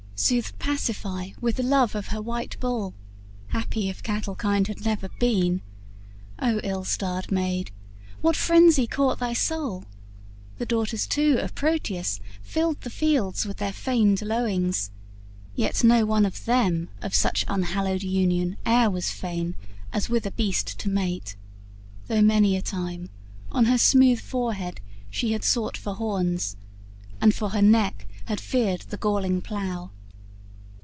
soothed 0.23 0.59
Pasiphae 0.59 1.33
with 1.41 1.55
the 1.55 1.63
love 1.63 1.95
of 1.95 2.09
her 2.09 2.21
white 2.21 2.55
bull 2.59 2.93
Happy 3.47 3.89
if 3.89 4.03
cattle 4.03 4.35
kind 4.35 4.67
had 4.67 4.85
never 4.85 5.09
been! 5.19 5.63
O 6.37 6.59
ill 6.59 6.83
starred 6.83 7.31
maid, 7.31 7.71
what 8.21 8.35
frenzy 8.35 8.85
caught 8.85 9.17
thy 9.17 9.33
soul 9.33 9.83
The 10.59 10.65
daughters 10.67 11.07
too 11.07 11.37
of 11.39 11.55
Proetus 11.55 12.19
filled 12.43 12.81
the 12.81 12.91
fields 12.91 13.47
With 13.47 13.57
their 13.57 13.73
feigned 13.73 14.21
lowings, 14.21 14.91
yet 15.55 15.83
no 15.83 16.05
one 16.05 16.27
of 16.27 16.45
them 16.45 16.89
Of 17.01 17.15
such 17.15 17.43
unhallowed 17.47 18.03
union 18.03 18.57
e'er 18.67 18.91
was 18.91 19.09
fain 19.09 19.55
As 19.91 20.07
with 20.07 20.27
a 20.27 20.31
beast 20.31 20.77
to 20.81 20.87
mate, 20.87 21.35
though 22.07 22.21
many 22.21 22.55
a 22.55 22.61
time 22.61 23.09
On 23.51 23.65
her 23.65 23.77
smooth 23.79 24.19
forehead 24.21 24.81
she 25.09 25.31
had 25.31 25.43
sought 25.43 25.77
for 25.77 25.95
horns, 25.95 26.57
And 27.19 27.33
for 27.33 27.49
her 27.49 27.61
neck 27.63 28.07
had 28.25 28.39
feared 28.39 28.81
the 28.81 28.97
galling 28.97 29.41
plough. 29.41 29.89